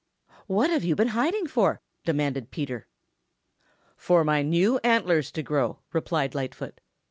"What 0.47 0.71
have 0.71 0.83
you 0.83 0.95
been 0.95 1.09
hiding 1.09 1.45
for?" 1.45 1.79
demanded 2.05 2.49
Peter. 2.49 2.87
"For 3.95 4.23
my 4.23 4.41
new 4.41 4.79
antlers 4.79 5.31
to 5.33 5.43
grow," 5.43 5.77
replied 5.93 6.33
Lightfoot. 6.33 6.81